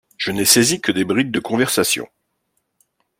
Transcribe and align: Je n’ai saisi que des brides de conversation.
Je 0.17 0.31
n’ai 0.31 0.45
saisi 0.45 0.81
que 0.81 0.91
des 0.91 1.03
brides 1.05 1.29
de 1.29 1.39
conversation. 1.39 2.07